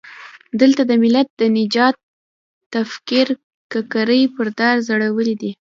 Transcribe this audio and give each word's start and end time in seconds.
دلته 0.61 0.81
د 0.85 0.91
ملت 1.03 1.27
د 1.41 1.43
نجات 1.57 1.95
تفکر 2.73 3.27
ککرۍ 3.71 4.23
پر 4.35 4.47
دار 4.59 4.75
ځړېدلي 4.87 5.35
دي. 5.41 5.51